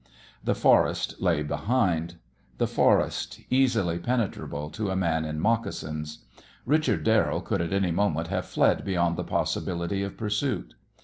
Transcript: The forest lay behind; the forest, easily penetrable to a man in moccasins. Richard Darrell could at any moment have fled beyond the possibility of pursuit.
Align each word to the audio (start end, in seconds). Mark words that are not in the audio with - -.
The 0.43 0.55
forest 0.55 1.21
lay 1.21 1.43
behind; 1.43 2.15
the 2.57 2.65
forest, 2.65 3.39
easily 3.51 3.99
penetrable 3.99 4.71
to 4.71 4.89
a 4.89 4.95
man 4.95 5.25
in 5.25 5.39
moccasins. 5.39 6.25
Richard 6.65 7.03
Darrell 7.03 7.41
could 7.41 7.61
at 7.61 7.71
any 7.71 7.91
moment 7.91 8.29
have 8.29 8.47
fled 8.47 8.83
beyond 8.83 9.15
the 9.15 9.23
possibility 9.23 10.01
of 10.01 10.17
pursuit. 10.17 10.73